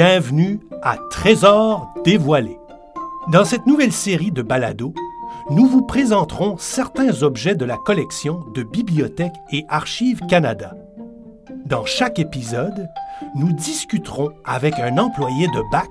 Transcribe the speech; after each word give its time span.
Bienvenue 0.00 0.60
à 0.80 0.96
Trésors 1.10 1.92
dévoilés. 2.04 2.60
Dans 3.32 3.44
cette 3.44 3.66
nouvelle 3.66 3.90
série 3.90 4.30
de 4.30 4.42
balados, 4.42 4.94
nous 5.50 5.66
vous 5.66 5.82
présenterons 5.82 6.56
certains 6.56 7.24
objets 7.24 7.56
de 7.56 7.64
la 7.64 7.76
collection 7.78 8.44
de 8.54 8.62
Bibliothèque 8.62 9.34
et 9.50 9.64
Archives 9.68 10.20
Canada. 10.28 10.76
Dans 11.66 11.84
chaque 11.84 12.20
épisode, 12.20 12.88
nous 13.34 13.52
discuterons 13.52 14.30
avec 14.44 14.78
un 14.78 14.98
employé 14.98 15.48
de 15.48 15.68
BAC 15.72 15.90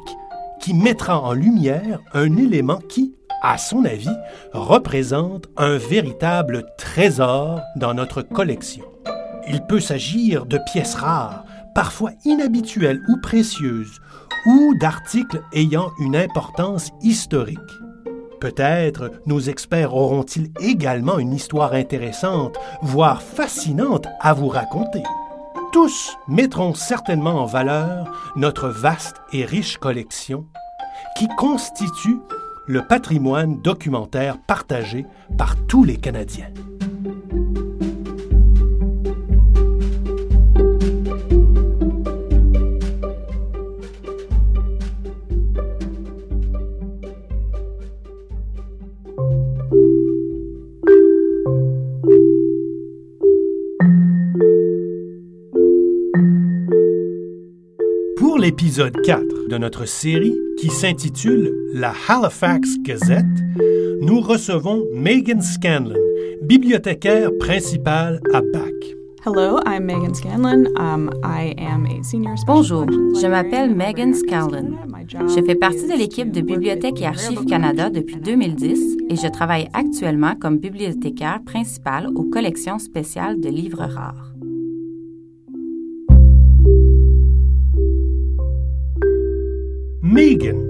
qui 0.62 0.74
mettra 0.74 1.20
en 1.20 1.34
lumière 1.34 2.00
un 2.14 2.38
élément 2.38 2.80
qui, 2.88 3.14
à 3.44 3.58
son 3.58 3.84
avis, 3.84 4.08
représente 4.54 5.48
un 5.58 5.76
véritable 5.76 6.64
trésor 6.78 7.60
dans 7.76 7.94
notre 7.94 8.22
collection. 8.22 8.86
Il 9.50 9.64
peut 9.64 9.82
s'agir 9.82 10.46
de 10.46 10.60
pièces 10.72 10.96
rares, 10.96 11.44
parfois 11.78 12.10
inhabituelles 12.26 13.04
ou 13.08 13.18
précieuses, 13.22 14.02
ou 14.48 14.74
d'articles 14.80 15.44
ayant 15.54 15.92
une 16.00 16.16
importance 16.16 16.90
historique. 17.04 17.60
Peut-être 18.42 19.12
nos 19.28 19.40
experts 19.40 19.94
auront-ils 19.94 20.52
également 20.60 21.20
une 21.20 21.34
histoire 21.34 21.74
intéressante, 21.74 22.58
voire 22.82 23.22
fascinante 23.22 24.08
à 24.22 24.34
vous 24.34 24.48
raconter. 24.48 25.04
Tous 25.72 26.18
mettront 26.28 26.74
certainement 26.74 27.44
en 27.44 27.46
valeur 27.46 28.12
notre 28.36 28.70
vaste 28.70 29.18
et 29.32 29.46
riche 29.46 29.78
collection 29.78 30.48
qui 31.16 31.28
constitue 31.38 32.18
le 32.66 32.82
patrimoine 32.88 33.62
documentaire 33.62 34.40
partagé 34.48 35.06
par 35.38 35.56
tous 35.68 35.84
les 35.84 35.98
Canadiens. 35.98 36.50
L'épisode 58.78 59.02
4 59.04 59.48
de 59.50 59.58
notre 59.58 59.86
série 59.86 60.38
qui 60.60 60.70
s'intitule 60.70 61.52
La 61.74 61.94
Halifax 62.08 62.78
Gazette, 62.84 63.26
nous 64.02 64.22
recevons 64.22 64.86
Megan 64.94 65.42
Scanlon, 65.42 65.96
bibliothécaire 66.44 67.32
principale 67.40 68.22
à 68.34 68.42
BAC. 68.42 68.74
Hello, 69.26 69.60
I'm 69.66 69.86
Megan 69.86 70.14
Scanlon. 70.14 70.68
Um, 70.78 71.10
I 71.24 71.56
am 71.58 71.88
a 71.88 72.04
senior 72.04 72.36
Bonjour, 72.46 72.86
je 73.20 73.26
m'appelle 73.26 73.74
Megan 73.74 74.14
Scanlon. 74.14 74.78
Je 75.10 75.44
fais 75.44 75.56
partie 75.56 75.88
de 75.88 75.98
l'équipe 75.98 76.32
de 76.32 76.42
Bibliothèque 76.42 77.02
et 77.02 77.08
Archives 77.08 77.46
Canada 77.46 77.90
depuis 77.90 78.18
and 78.18 78.26
2010 78.26 78.98
et 79.10 79.16
je 79.16 79.28
travaille 79.28 79.70
actuellement 79.74 80.36
comme 80.36 80.60
bibliothécaire 80.60 81.40
principale 81.44 82.10
aux 82.14 82.26
collections 82.26 82.78
spéciales 82.78 83.40
de 83.40 83.50
livres 83.50 83.86
rares. 83.86 84.37
Megan, 90.10 90.70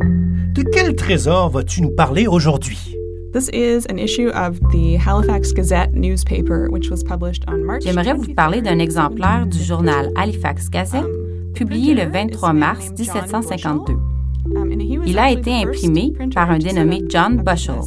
de 0.54 0.64
quel 0.64 0.96
trésor 0.96 1.52
vas-tu 1.52 1.84
nous 1.84 1.92
parler 1.92 2.26
aujourd'hui? 2.26 2.96
This 3.34 3.50
is 3.54 3.86
an 3.88 3.98
issue 3.98 4.30
of 4.30 4.60
the 4.72 4.98
Halifax 4.98 5.54
Gazette 5.54 5.94
newspaper, 5.94 6.68
which 6.72 6.90
was 6.90 7.04
published 7.04 7.44
on 7.48 7.64
March. 7.64 7.84
J'aimerais 7.84 8.16
vous 8.16 8.34
parler 8.34 8.64
d'un 8.64 8.78
23rd, 8.78 8.82
exemplaire 8.82 9.46
du 9.46 9.64
journal 9.64 10.10
Halifax 10.16 10.72
Gazette, 10.72 11.06
publié 11.54 11.94
le 11.94 12.10
23 12.10 12.54
mars 12.54 12.90
1752. 12.98 13.94
Um, 13.94 14.72
Il 15.06 15.20
a 15.20 15.30
été 15.30 15.52
the 15.52 15.66
first 15.66 15.86
imprimé 15.86 16.14
printer 16.14 16.34
par 16.34 16.50
un 16.50 16.58
dénommé 16.58 17.04
John 17.08 17.38
Bushell, 17.38 17.82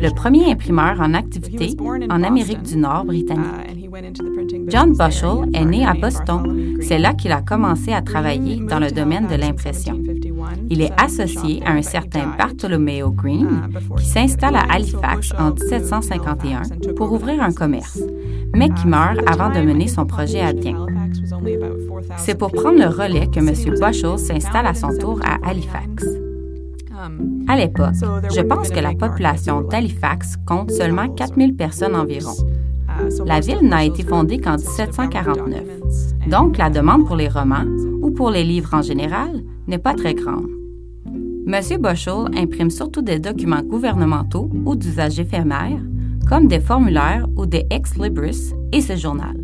le 0.00 0.14
premier 0.14 0.50
imprimeur 0.50 0.98
en 1.00 1.12
activité 1.12 1.66
was 1.66 1.74
born 1.74 2.04
in 2.04 2.10
en 2.10 2.22
Amérique 2.22 2.60
Boston, 2.60 2.74
du 2.74 2.80
Nord 2.80 3.02
uh, 3.02 3.06
britannique. 3.06 3.76
John. 4.68 4.92
Bushell 4.92 5.48
He 5.52 5.56
est 5.56 5.64
né 5.64 5.86
à 5.86 5.94
Boston. 5.94 6.78
C'est 6.82 6.98
là 6.98 7.14
qu'il 7.14 7.32
a 7.32 7.40
commencé 7.40 7.92
à 7.92 8.02
travailler 8.02 8.56
dans 8.56 8.78
le 8.78 8.90
domaine 8.90 9.26
de 9.26 9.36
l'impression. 9.36 9.98
1751, 10.66 10.70
Il 10.70 10.80
est 10.82 10.92
associé 11.00 11.62
à 11.64 11.72
un 11.72 11.82
certain. 11.82 12.34
Bartholomew 12.38 13.10
Green 13.12 13.68
qui 13.98 14.04
s'installe 14.04 14.56
à 14.56 14.64
Halifax 14.70 15.32
en 15.38 15.46
moved 15.46 15.58
to 15.58 15.64
1751 15.64 16.56
Halifax 16.58 16.70
and 16.70 16.80
took 16.80 16.94
pour 16.96 17.12
ouvrir 17.12 17.42
un 17.42 17.52
commerce, 17.52 17.98
mais 18.54 18.68
qui 18.70 18.86
meurt 18.86 19.18
avant 19.26 19.50
de 19.50 19.60
mener 19.60 19.88
son 19.88 20.06
projet 20.06 20.40
à 20.40 20.52
bien. 20.52 20.76
in 20.76 20.96
Halifax 20.96 21.20
was 21.20 21.32
only 21.32 21.54
about 21.54 21.76
4,000 21.88 22.16
C'est 22.18 22.38
pour 22.38 22.52
prendre 22.52 22.78
le 22.78 22.86
relais 22.86 23.26
que 23.28 23.38
M. 23.38 23.52
Bushell 23.80 24.18
s'installe 24.18 24.66
à 24.66 24.74
son 24.74 24.88
tour 24.96 25.20
à 25.24 25.38
1749. 25.38 25.50
Halifax. 25.50 26.04
À 27.48 27.56
l'époque, 27.56 27.94
je 28.34 28.40
pense 28.40 28.70
que 28.70 28.80
la 28.80 28.94
population 28.94 29.60
d'Halifax 29.62 30.36
compte 30.46 30.70
seulement 30.72 31.08
4000 31.08 31.54
personnes 31.54 31.94
environ. 31.94 32.34
La 33.26 33.40
ville 33.40 33.62
n'a 33.62 33.84
été 33.84 34.02
fondée 34.02 34.38
qu'en 34.38 34.52
consisted 34.56 34.88
of 34.88 34.96
government 34.96 35.46
1749. 35.46 35.64
documents 35.66 36.14
and 36.24 36.30
Donc, 36.30 36.58
la 36.58 36.70
demande 36.70 37.06
pour 37.06 37.16
les 37.16 37.28
romans 37.28 37.64
pour 38.16 38.30
les 38.30 38.42
livres 38.42 38.74
en 38.74 38.82
général 38.82 39.44
n'est 39.68 39.78
pas 39.78 39.94
très 39.94 40.14
grande. 40.14 40.48
M. 41.46 41.60
Bushell 41.80 42.24
imprime 42.34 42.70
surtout 42.70 43.02
des 43.02 43.20
documents 43.20 43.62
gouvernementaux 43.62 44.50
ou 44.64 44.74
d'usage 44.74 45.20
éphémère, 45.20 45.78
comme 46.28 46.48
des 46.48 46.58
formulaires 46.58 47.26
ou 47.36 47.46
des 47.46 47.66
ex-libris 47.70 48.52
et 48.72 48.80
ce 48.80 48.96
journal. 48.96 49.36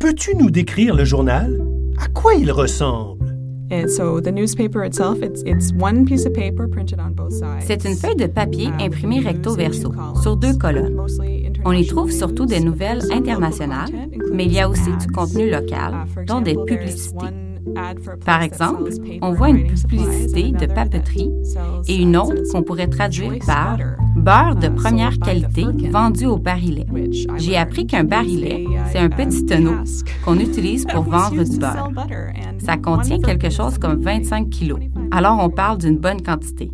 Peux-tu 0.00 0.36
nous 0.36 0.50
décrire 0.50 0.96
le 0.96 1.04
journal? 1.04 1.62
À 1.98 2.08
quoi 2.08 2.34
il 2.34 2.50
ressemble? 2.50 3.36
And 3.70 3.88
so 3.88 4.20
the 4.20 4.30
newspaper 4.32 4.84
itself, 4.84 5.22
it's 5.22 5.42
it's 5.46 5.72
one 5.80 6.04
piece 6.04 6.26
of 6.26 6.32
paper 6.34 6.68
printed 6.68 6.98
on 7.00 7.12
both 7.14 7.32
sides. 7.32 7.62
C'est 7.66 7.84
une 7.84 7.96
feuille 7.96 8.16
de 8.16 8.26
papier 8.26 8.66
Um, 8.68 8.80
imprimée 8.80 9.20
recto 9.20 9.54
verso 9.54 9.92
sur 10.22 10.36
deux 10.36 10.54
colonnes. 10.54 11.00
On 11.64 11.72
y 11.72 11.86
trouve 11.86 12.10
surtout 12.10 12.46
des 12.46 12.60
nouvelles 12.60 13.00
internationales, 13.10 13.90
mais 14.32 14.44
il 14.44 14.52
y 14.52 14.60
a 14.60 14.68
aussi 14.68 14.90
du 15.00 15.06
contenu 15.06 15.50
local, 15.50 15.94
Uh, 16.16 16.24
dont 16.26 16.40
des 16.42 16.56
publicités. 16.66 17.32
Par 18.24 18.42
exemple, 18.42 18.90
on 19.22 19.32
voit 19.32 19.50
une 19.50 19.66
publicité 19.66 20.52
de 20.52 20.66
papeterie 20.66 21.30
et 21.88 21.96
une 21.96 22.16
autre 22.16 22.42
qu'on 22.50 22.62
pourrait 22.62 22.88
traduire 22.88 23.34
par 23.46 23.78
beurre 24.16 24.56
de 24.56 24.68
uh, 24.68 24.74
première 24.74 25.18
qualité 25.18 25.66
vendu 25.90 26.26
au 26.26 26.38
barillet. 26.38 26.86
J'ai 27.36 27.56
appris 27.56 27.86
qu'un 27.86 28.04
barillet, 28.04 28.66
c'est 28.90 28.98
un 28.98 29.06
a 29.06 29.08
petit 29.08 29.44
tonneau 29.44 29.74
qu'on 30.24 30.38
utilise 30.38 30.86
pour 30.86 31.02
vendre 31.02 31.42
du 31.42 31.58
beurre. 31.58 31.90
Ça 32.58 32.76
contient 32.76 33.20
quelque 33.20 33.50
chose 33.50 33.78
comme 33.78 34.00
weighs 34.00 34.24
25 34.24 34.50
kilos. 34.50 34.78
25 34.78 35.08
Alors 35.10 35.38
on 35.40 35.50
parle 35.50 35.78
d'une 35.78 35.98
bonne 35.98 36.22
quantité. 36.22 36.70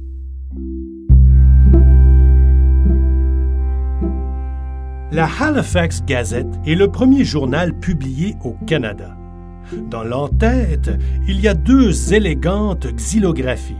La 5.12 5.28
Halifax 5.40 6.04
Gazette 6.04 6.46
est 6.66 6.76
le 6.76 6.88
premier 6.88 7.24
journal 7.24 7.76
publié 7.80 8.36
au 8.44 8.52
Canada. 8.66 9.16
Dans 9.90 10.02
l'entête, 10.02 10.90
il 11.28 11.40
y 11.40 11.48
a 11.48 11.54
deux 11.54 12.12
élégantes 12.12 12.86
xylographies, 12.94 13.76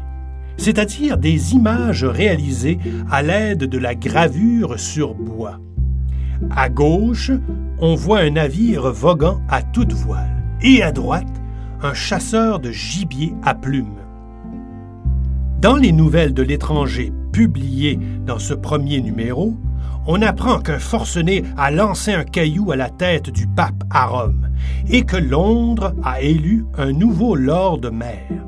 c'est-à-dire 0.56 1.18
des 1.18 1.54
images 1.54 2.04
réalisées 2.04 2.78
à 3.10 3.22
l'aide 3.22 3.64
de 3.64 3.78
la 3.78 3.94
gravure 3.94 4.78
sur 4.78 5.14
bois. 5.14 5.58
À 6.54 6.68
gauche, 6.68 7.32
on 7.78 7.94
voit 7.94 8.20
un 8.20 8.30
navire 8.30 8.90
voguant 8.92 9.40
à 9.48 9.62
toute 9.62 9.92
voile, 9.92 10.42
et 10.62 10.82
à 10.82 10.92
droite, 10.92 11.40
un 11.82 11.94
chasseur 11.94 12.60
de 12.60 12.70
gibier 12.70 13.34
à 13.42 13.54
plumes. 13.54 13.98
Dans 15.60 15.76
les 15.76 15.92
nouvelles 15.92 16.34
de 16.34 16.42
l'étranger 16.42 17.12
publiées 17.32 17.98
dans 18.26 18.38
ce 18.38 18.54
premier 18.54 19.00
numéro, 19.00 19.56
on 20.12 20.22
apprend 20.22 20.58
qu'un 20.58 20.80
forcené 20.80 21.44
a 21.56 21.70
lancé 21.70 22.12
un 22.12 22.24
caillou 22.24 22.72
à 22.72 22.76
la 22.76 22.90
tête 22.90 23.30
du 23.30 23.46
pape 23.46 23.84
à 23.90 24.06
Rome 24.06 24.50
et 24.88 25.02
que 25.02 25.16
Londres 25.16 25.94
a 26.02 26.20
élu 26.20 26.64
un 26.76 26.90
nouveau 26.90 27.36
lord 27.36 27.80
maire. 27.92 28.44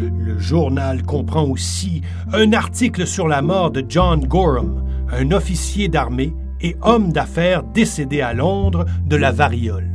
Le 0.00 0.38
journal 0.38 1.02
comprend 1.02 1.44
aussi 1.44 2.00
un 2.32 2.54
article 2.54 3.06
sur 3.06 3.28
la 3.28 3.42
mort 3.42 3.72
de 3.72 3.84
John 3.86 4.24
Gorham, 4.24 4.82
un 5.12 5.32
officier 5.32 5.88
d'armée 5.88 6.32
et 6.62 6.76
homme 6.80 7.12
d'affaires 7.12 7.62
décédé 7.62 8.22
à 8.22 8.32
Londres 8.32 8.86
de 9.04 9.16
la 9.16 9.32
variole. 9.32 9.90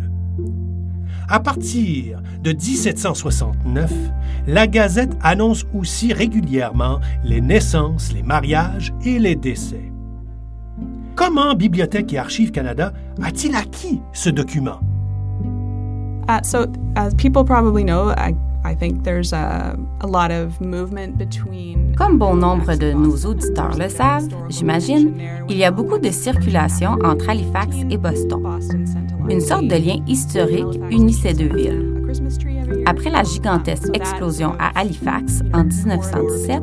À 1.28 1.40
partir 1.40 2.22
de 2.44 2.52
1769, 2.52 3.92
la 4.46 4.68
Gazette 4.68 5.18
annonce 5.24 5.66
aussi 5.74 6.14
régulièrement 6.14 7.00
les 7.24 7.42
naissances, 7.42 8.14
les 8.14 8.24
mariages 8.24 8.94
et 9.04 9.18
les 9.18 9.36
décès. 9.36 9.90
Comment 11.20 11.54
Bibliothèque 11.54 12.14
et 12.14 12.18
Archives 12.18 12.52
Canada 12.52 12.94
a-t-il 13.22 13.54
acquis 13.54 14.02
ce 14.14 14.30
document? 14.30 14.80
Uh, 16.30 16.40
so, 16.44 16.66
as 16.96 17.14
people 17.16 17.44
probably 17.44 17.84
know, 17.84 18.12
I, 18.12 18.34
I 18.64 18.74
think 18.74 19.04
there's 19.04 19.34
a, 19.34 19.78
a 20.00 20.08
lot 20.08 20.32
of 20.32 20.62
movement 20.62 21.18
between. 21.18 21.94
Comme 21.98 22.18
bon 22.18 22.36
nombre 22.36 22.74
de 22.78 22.94
nos 22.94 23.26
auditeurs 23.26 23.78
le 23.78 23.90
savent, 23.90 24.30
j'imagine, 24.48 25.12
il 25.50 25.58
y 25.58 25.66
a 25.66 25.72
beaucoup 25.72 25.98
de 25.98 26.10
circulation 26.10 26.92
entre 27.04 27.30
Halifax 27.30 27.76
et 27.90 27.98
Boston. 27.98 28.42
Une 29.30 29.42
sorte 29.42 29.68
de 29.68 29.76
lien 29.76 29.98
historique 30.08 30.80
unit 30.90 31.12
ces 31.12 31.34
deux 31.34 31.54
villes. 31.54 32.02
Après 32.86 33.10
la 33.10 33.24
gigantesque 33.24 33.94
explosion 33.94 34.54
à 34.58 34.80
Halifax 34.80 35.42
en 35.54 35.66
1917, 35.66 36.62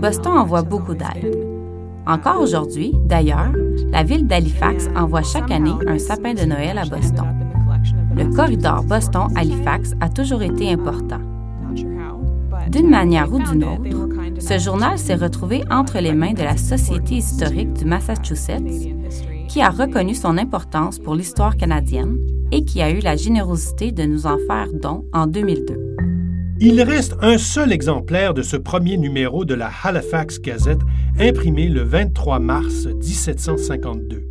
Boston 0.00 0.32
envoie 0.38 0.62
beaucoup 0.62 0.94
d'aide. 0.94 1.52
Encore 2.06 2.40
aujourd'hui, 2.40 2.94
d'ailleurs, 3.04 3.52
la 3.90 4.02
ville 4.02 4.26
d'Halifax 4.26 4.88
envoie 4.96 5.22
chaque 5.22 5.50
année 5.50 5.74
un 5.86 5.98
sapin 5.98 6.34
de 6.34 6.44
Noël 6.44 6.78
à 6.78 6.84
Boston. 6.84 7.26
Le 8.16 8.34
corridor 8.34 8.84
Boston-Halifax 8.84 9.92
a 10.00 10.08
toujours 10.08 10.42
été 10.42 10.70
important. 10.70 11.20
D'une 12.68 12.88
manière 12.88 13.32
ou 13.32 13.42
d'une 13.42 13.64
autre, 13.64 13.82
ce 14.38 14.58
journal 14.58 14.98
s'est 14.98 15.14
retrouvé 15.14 15.62
entre 15.70 15.98
les 15.98 16.12
mains 16.12 16.32
de 16.32 16.42
la 16.42 16.56
Société 16.56 17.16
historique 17.16 17.72
du 17.72 17.84
Massachusetts, 17.84 18.90
qui 19.48 19.60
a 19.60 19.70
reconnu 19.70 20.14
son 20.14 20.38
importance 20.38 20.98
pour 20.98 21.14
l'histoire 21.14 21.56
canadienne 21.56 22.16
et 22.50 22.64
qui 22.64 22.82
a 22.82 22.90
eu 22.90 23.00
la 23.00 23.16
générosité 23.16 23.92
de 23.92 24.04
nous 24.04 24.26
en 24.26 24.38
faire 24.46 24.68
don 24.72 25.04
en 25.12 25.26
2002. 25.26 25.92
Il 26.60 26.80
reste 26.80 27.16
un 27.20 27.38
seul 27.38 27.72
exemplaire 27.72 28.34
de 28.34 28.42
ce 28.42 28.56
premier 28.56 28.96
numéro 28.96 29.44
de 29.44 29.54
la 29.54 29.70
Halifax 29.82 30.40
Gazette 30.40 30.82
imprimé 31.18 31.68
le 31.68 31.82
23 31.82 32.38
mars 32.38 32.86
1752. 32.86 34.28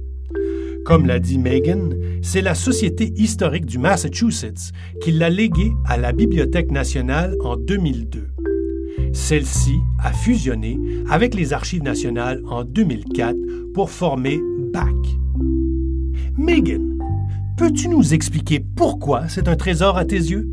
Comme 0.86 1.06
l'a 1.06 1.20
dit 1.20 1.38
Megan, 1.38 1.96
c'est 2.22 2.42
la 2.42 2.56
Société 2.56 3.14
historique 3.16 3.66
du 3.66 3.78
Massachusetts 3.78 4.72
qui 5.02 5.12
l'a 5.12 5.30
légué 5.30 5.72
à 5.86 5.98
la 5.98 6.12
Bibliothèque 6.12 6.72
nationale 6.72 7.36
en 7.42 7.56
2002. 7.56 8.28
Celle-ci 9.14 9.76
a 10.00 10.12
fusionné 10.12 10.80
avec 11.10 11.36
les 11.36 11.54
Archives 11.54 11.84
nationales 11.84 12.42
en 12.50 12.64
2004 12.64 13.36
pour 13.74 13.90
former 13.90 14.40
BAC. 14.74 14.96
Megan, 16.38 16.98
peux-tu 17.58 17.90
nous 17.90 18.14
expliquer 18.14 18.60
pourquoi 18.76 19.28
c'est 19.28 19.48
un 19.48 19.56
trésor 19.56 19.98
à 19.98 20.06
tes 20.06 20.16
yeux? 20.16 20.50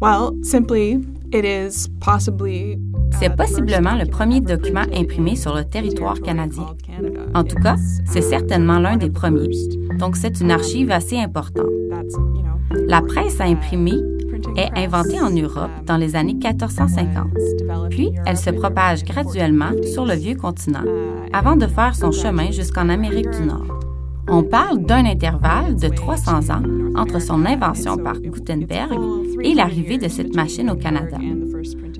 Well, 0.00 0.32
simply, 0.42 1.00
it 1.32 1.44
is 1.44 1.88
possibly 2.00 2.78
c'est 3.18 3.34
possiblement 3.34 3.94
le 3.94 4.06
premier 4.06 4.40
document 4.40 4.84
imprimé 4.94 5.36
sur 5.36 5.54
le 5.54 5.64
territoire 5.64 6.20
canadien. 6.20 6.66
En 7.34 7.44
tout 7.44 7.56
cas, 7.56 7.76
c'est 8.06 8.20
certainement 8.20 8.78
l'un 8.78 8.96
des 8.96 9.10
premiers. 9.10 9.48
Donc, 9.98 10.16
c'est 10.16 10.40
une 10.40 10.50
archive 10.50 10.90
assez 10.90 11.18
importante. 11.18 11.66
La 12.88 13.00
presse 13.00 13.40
à 13.40 13.44
imprimer 13.44 14.00
est 14.56 14.70
inventée 14.76 15.20
en 15.20 15.30
Europe 15.30 15.70
dans 15.86 15.96
les 15.96 16.16
années 16.16 16.34
1450. 16.34 17.26
Puis, 17.90 18.12
elle 18.26 18.36
se 18.36 18.50
propage 18.50 19.04
graduellement 19.04 19.70
sur 19.92 20.04
le 20.04 20.14
vieux 20.14 20.36
continent 20.36 20.84
avant 21.32 21.56
de 21.56 21.66
faire 21.66 21.94
son 21.94 22.12
chemin 22.12 22.50
jusqu'en 22.50 22.88
Amérique 22.88 23.30
du 23.30 23.46
Nord. 23.46 23.80
On 24.28 24.42
parle 24.42 24.78
d'un 24.78 25.04
intervalle 25.04 25.76
de 25.76 25.88
300 25.88 26.50
ans 26.50 26.62
entre 26.96 27.20
son 27.20 27.44
invention 27.44 27.96
par 27.96 28.18
Gutenberg 28.18 28.98
et 29.42 29.54
l'arrivée 29.54 29.98
de 29.98 30.08
cette 30.08 30.34
machine 30.34 30.70
au 30.70 30.76
Canada. 30.76 31.18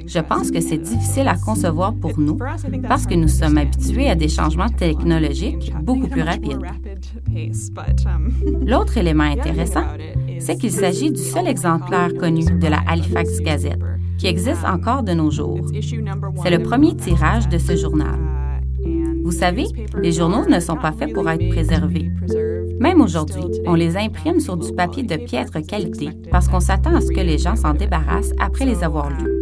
Je 0.06 0.20
pense 0.20 0.50
que 0.50 0.60
c'est 0.60 0.78
difficile 0.78 1.28
à 1.28 1.36
concevoir 1.36 1.94
pour 1.94 2.18
nous 2.18 2.38
parce 2.88 3.06
que 3.06 3.14
nous 3.14 3.28
sommes 3.28 3.58
habitués 3.58 4.08
à 4.08 4.14
des 4.14 4.28
changements 4.28 4.68
technologiques 4.68 5.72
beaucoup 5.82 6.08
plus 6.08 6.22
rapides. 6.22 6.60
L'autre 8.64 8.96
élément 8.98 9.24
intéressant, 9.24 9.84
c'est 10.38 10.56
qu'il 10.56 10.72
s'agit 10.72 11.10
du 11.10 11.20
seul 11.20 11.48
exemplaire 11.48 12.14
connu 12.14 12.44
de 12.44 12.66
la 12.66 12.80
Halifax 12.86 13.40
Gazette 13.40 13.80
qui 14.18 14.26
existe 14.26 14.64
encore 14.64 15.02
de 15.02 15.12
nos 15.12 15.30
jours. 15.30 15.60
C'est 16.42 16.50
le 16.50 16.62
premier 16.62 16.96
tirage 16.96 17.48
de 17.48 17.58
ce 17.58 17.76
journal. 17.76 18.18
Vous 19.24 19.32
savez, 19.32 19.64
les 20.00 20.12
journaux 20.12 20.46
ne 20.48 20.60
sont 20.60 20.76
pas 20.76 20.92
faits 20.92 21.12
pour 21.12 21.28
être 21.28 21.48
préservés. 21.48 22.10
Même 22.78 23.00
aujourd'hui, 23.00 23.42
on 23.66 23.74
les 23.74 23.96
imprime 23.96 24.38
sur 24.38 24.56
du 24.56 24.72
papier 24.72 25.02
de 25.02 25.16
piètre 25.16 25.60
qualité 25.66 26.10
parce 26.30 26.46
qu'on 26.46 26.60
s'attend 26.60 26.94
à 26.94 27.00
ce 27.00 27.10
que 27.10 27.20
les 27.20 27.38
gens 27.38 27.56
s'en 27.56 27.74
débarrassent 27.74 28.32
après 28.38 28.66
les 28.66 28.84
avoir 28.84 29.10
lus. 29.10 29.35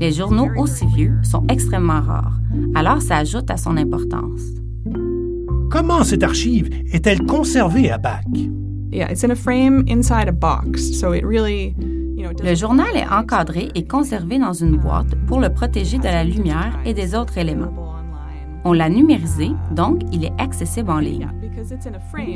Les 0.00 0.12
journaux 0.12 0.48
aussi 0.56 0.86
vieux 0.86 1.16
sont 1.22 1.44
extrêmement 1.48 2.00
rares, 2.00 2.40
alors 2.74 3.00
ça 3.00 3.18
ajoute 3.18 3.50
à 3.50 3.56
son 3.56 3.76
importance. 3.76 4.42
Comment 5.70 6.04
cette 6.04 6.22
archive 6.22 6.68
est-elle 6.92 7.24
conservée 7.24 7.90
à 7.90 7.98
BAC? 7.98 8.24
Le 12.42 12.54
journal 12.54 12.96
est 12.96 13.08
encadré 13.08 13.68
et 13.74 13.86
conservé 13.86 14.38
dans 14.38 14.52
une 14.52 14.76
boîte 14.76 15.14
pour 15.26 15.40
le 15.40 15.52
protéger 15.52 15.98
de 15.98 16.04
la 16.04 16.24
lumière 16.24 16.78
et 16.84 16.94
des 16.94 17.14
autres 17.14 17.38
éléments. 17.38 17.72
On 18.64 18.72
l'a 18.72 18.88
numérisé, 18.88 19.50
donc 19.72 20.00
il 20.12 20.24
est 20.24 20.32
accessible 20.38 20.90
en 20.90 20.98
ligne. 20.98 21.28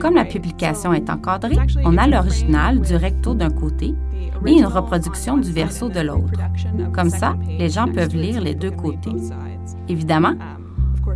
Comme 0.00 0.14
la 0.14 0.24
publication 0.24 0.92
est 0.92 1.08
encadrée, 1.08 1.56
on 1.84 1.96
a 1.96 2.06
l'original 2.06 2.80
du 2.80 2.96
recto 2.96 3.34
d'un 3.34 3.50
côté 3.50 3.94
et 4.46 4.52
une 4.52 4.66
reproduction 4.66 5.36
du 5.36 5.52
verso 5.52 5.88
de 5.88 6.00
l'autre. 6.00 6.40
Comme 6.92 7.10
ça, 7.10 7.36
les 7.58 7.68
gens 7.68 7.86
peuvent 7.86 8.14
lire 8.14 8.40
les 8.40 8.54
deux 8.54 8.70
côtés. 8.70 9.12
Évidemment, 9.88 10.34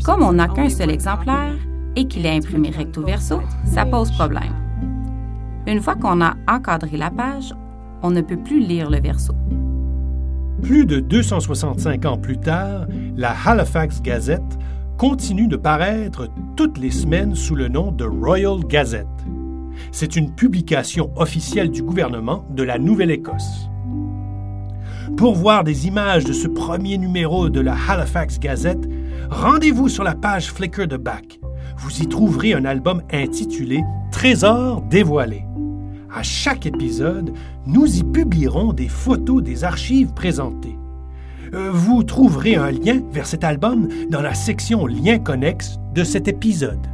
comme 0.05 0.23
on 0.23 0.33
n'a 0.33 0.49
qu'un 0.49 0.69
seul 0.69 0.91
exemplaire 0.91 1.55
et 1.97 2.07
qu'il 2.07 2.27
est 2.27 2.37
imprimé 2.37 2.71
recto 2.71 3.03
verso, 3.03 3.41
ça 3.65 3.85
pose 3.85 4.11
problème. 4.13 4.55
Une 5.67 5.81
fois 5.81 5.95
qu'on 5.95 6.21
a 6.21 6.35
encadré 6.49 6.97
la 6.97 7.11
page, 7.11 7.55
on 8.03 8.11
ne 8.11 8.21
peut 8.21 8.37
plus 8.37 8.61
lire 8.61 8.91
le 8.91 9.01
verso. 9.01 9.35
Plus 10.63 10.87
de 10.87 11.01
265 11.01 12.05
ans 12.05 12.19
plus 12.19 12.39
tard, 12.39 12.87
la 13.17 13.35
Halifax 13.47 14.01
Gazette 14.03 14.59
continue 14.97 15.49
de 15.49 15.57
paraître 15.57 16.29
toutes 16.57 16.79
les 16.79 16.91
semaines 16.91 17.35
sous 17.35 17.55
le 17.55 17.69
nom 17.69 17.93
de 17.93 18.05
Royal 18.05 18.61
Gazette. 18.67 19.07
C'est 19.91 20.17
une 20.17 20.35
publication 20.35 21.11
officielle 21.17 21.71
du 21.71 21.83
gouvernement 21.83 22.45
de 22.51 22.63
la 22.63 22.79
Nouvelle-Écosse. 22.79 23.69
Pour 25.17 25.35
voir 25.35 25.65
des 25.65 25.87
images 25.87 26.25
de 26.25 26.33
ce 26.33 26.49
premier 26.49 26.97
numéro 26.97 27.49
de 27.49 27.61
la 27.61 27.77
Halifax 27.89 28.39
Gazette, 28.39 28.89
rendez-vous 29.31 29.89
sur 29.89 30.05
la 30.05 30.15
page 30.15 30.51
Flickr 30.51 30.87
de 30.87 30.97
Back. 30.97 31.41
Vous 31.77 32.03
y 32.03 32.07
trouverez 32.07 32.55
un 32.55 32.65
album 32.65 33.03
intitulé 33.13 33.83
Trésors 34.11 34.83
dévoilés. 34.83 35.45
À 36.15 36.23
chaque 36.23 36.67
épisode, 36.67 37.33
nous 37.67 37.87
y 37.97 38.05
publierons 38.05 38.73
des 38.73 38.89
photos 38.89 39.43
des 39.43 39.65
archives 39.65 40.13
présentées. 40.13 40.79
Euh, 41.55 41.71
vous 41.73 42.03
trouverez 42.03 42.55
un 42.57 42.71
lien 42.71 43.01
vers 43.13 43.27
cet 43.27 43.45
album 43.45 43.89
dans 44.11 44.23
la 44.23 44.35
section 44.35 44.87
Liens 44.87 45.19
connexes 45.19 45.79
de 45.95 46.05
cet 46.05 46.29
épisode. 46.29 46.92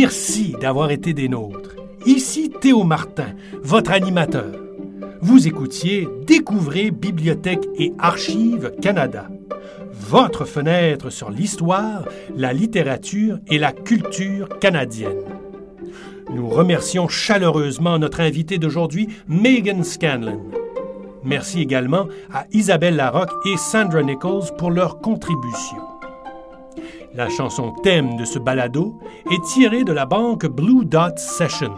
Merci 0.00 0.56
d'avoir 0.58 0.90
été 0.92 1.12
des 1.12 1.28
nôtres. 1.28 1.76
Ici 2.06 2.48
Théo 2.48 2.84
Martin, 2.84 3.34
votre 3.62 3.90
animateur. 3.90 4.50
Vous 5.20 5.46
écoutiez 5.46 6.08
Découvrez 6.26 6.90
Bibliothèque 6.90 7.68
et 7.76 7.92
Archives 7.98 8.72
Canada 8.80 9.28
votre 9.92 10.46
fenêtre 10.46 11.10
sur 11.10 11.28
l'histoire, 11.28 12.04
la 12.34 12.54
littérature 12.54 13.40
et 13.48 13.58
la 13.58 13.72
culture 13.72 14.58
canadienne. 14.58 15.22
Nous 16.34 16.48
remercions 16.48 17.06
chaleureusement 17.06 17.98
notre 17.98 18.20
invité 18.20 18.56
d'aujourd'hui, 18.56 19.08
Megan 19.28 19.84
Scanlon. 19.84 20.40
Merci 21.24 21.60
également 21.60 22.06
à 22.32 22.46
Isabelle 22.52 22.96
Larocque 22.96 23.34
et 23.44 23.58
Sandra 23.58 24.02
Nichols 24.02 24.56
pour 24.56 24.70
leur 24.70 25.00
contribution. 25.02 25.89
La 27.12 27.28
chanson 27.28 27.72
thème 27.82 28.16
de 28.16 28.24
ce 28.24 28.38
balado 28.38 29.00
est 29.32 29.44
tirée 29.52 29.82
de 29.82 29.92
la 29.92 30.06
banque 30.06 30.46
Blue 30.46 30.84
Dot 30.84 31.18
Sessions. 31.18 31.74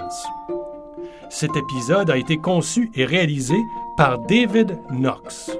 Cet 1.30 1.56
épisode 1.56 2.10
a 2.10 2.18
été 2.18 2.36
conçu 2.36 2.90
et 2.94 3.06
réalisé 3.06 3.56
par 3.96 4.18
David 4.18 4.78
Knox. 4.90 5.50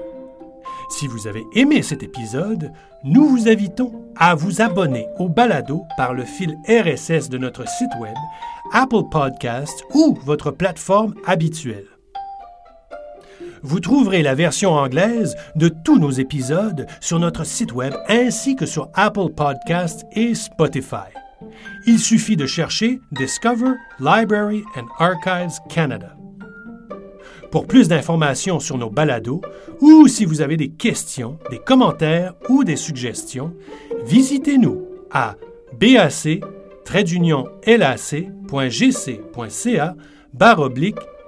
Si 0.89 1.07
vous 1.07 1.27
avez 1.27 1.43
aimé 1.53 1.81
cet 1.81 2.03
épisode, 2.03 2.71
nous 3.03 3.25
vous 3.25 3.47
invitons 3.49 3.91
à 4.15 4.35
vous 4.35 4.61
abonner 4.61 5.07
au 5.17 5.27
balado 5.27 5.81
par 5.97 6.13
le 6.13 6.23
fil 6.23 6.55
RSS 6.67 7.29
de 7.29 7.39
notre 7.39 7.67
site 7.67 7.89
web, 7.99 8.15
Apple 8.73 9.09
Podcast 9.09 9.83
ou 9.95 10.15
votre 10.23 10.51
plateforme 10.51 11.15
habituelle. 11.25 11.92
Vous 13.65 13.79
trouverez 13.79 14.21
la 14.23 14.35
version 14.35 14.73
anglaise 14.73 15.37
de 15.55 15.69
tous 15.69 15.97
nos 15.97 16.11
épisodes 16.11 16.85
sur 16.99 17.17
notre 17.17 17.45
site 17.45 17.71
web 17.71 17.93
ainsi 18.09 18.57
que 18.57 18.65
sur 18.65 18.89
Apple 18.93 19.29
Podcast 19.35 20.03
et 20.11 20.35
Spotify. 20.35 21.07
Il 21.87 21.97
suffit 21.97 22.35
de 22.35 22.45
chercher 22.45 22.99
Discover 23.13 23.75
Library 23.99 24.65
and 24.75 24.87
Archives 24.99 25.59
Canada. 25.69 26.13
Pour 27.51 27.65
plus 27.65 27.87
d'informations 27.87 28.59
sur 28.59 28.77
nos 28.77 28.89
balados 28.89 29.39
ou 29.79 30.09
si 30.09 30.25
vous 30.25 30.41
avez 30.41 30.57
des 30.57 30.71
questions, 30.71 31.39
des 31.49 31.59
commentaires 31.59 32.33
ou 32.49 32.65
des 32.65 32.75
suggestions, 32.75 33.53
visitez-nous 34.05 34.89
à 35.09 35.37
bac-lac.gc.ca 35.79 36.35
barre 40.33 40.69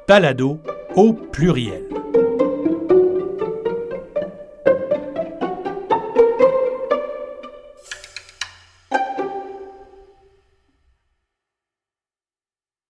balado 0.07 0.59
au 0.95 1.13
pluriel. 1.13 2.04